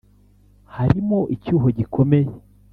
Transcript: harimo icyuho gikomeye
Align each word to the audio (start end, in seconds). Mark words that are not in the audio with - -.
harimo 0.75 1.19
icyuho 1.35 1.67
gikomeye 1.77 2.31